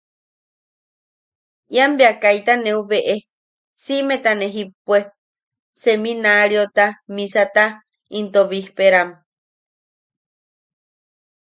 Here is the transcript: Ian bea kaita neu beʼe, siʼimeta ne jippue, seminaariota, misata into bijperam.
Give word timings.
Ian 1.75 1.91
bea 1.97 2.13
kaita 2.23 2.53
neu 2.63 2.79
beʼe, 2.89 3.15
siʼimeta 3.81 4.31
ne 4.39 4.47
jippue, 4.55 4.99
seminaariota, 5.81 6.85
misata 7.15 7.65
into 8.17 8.41
bijperam. 8.49 9.09